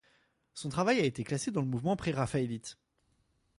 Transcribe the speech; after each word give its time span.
Son 0.55 0.69
travail 0.69 0.99
a 0.99 1.03
été 1.05 1.23
classé 1.23 1.51
dans 1.51 1.61
le 1.61 1.67
mouvement 1.67 1.95
préraphaélite. 1.95 2.79